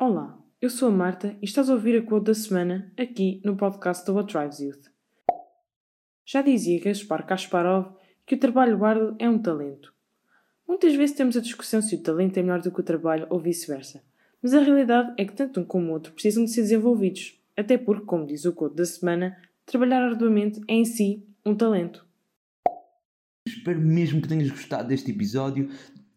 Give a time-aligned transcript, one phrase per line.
[0.00, 3.56] Olá, eu sou a Marta e estás a ouvir a quote da semana aqui no
[3.56, 4.84] podcast do What Drives Youth.
[6.24, 9.92] Já dizia Gaspar Kasparov que o trabalho árduo é um talento.
[10.68, 13.40] Muitas vezes temos a discussão se o talento é melhor do que o trabalho ou
[13.40, 14.00] vice-versa,
[14.40, 17.76] mas a realidade é que tanto um como o outro precisam de ser desenvolvidos, até
[17.76, 19.36] porque, como diz o quote da semana,
[19.66, 22.06] trabalhar arduamente é em si um talento.
[23.44, 25.68] Espero mesmo que tenhas gostado deste episódio.